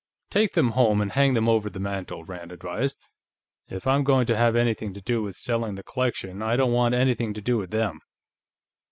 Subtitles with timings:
[0.31, 3.05] "Take them home and hang them over the mantel," Rand advised.
[3.69, 6.95] "If I'm going to have anything to do with selling the collection, I don't want
[6.95, 7.99] anything to do with them."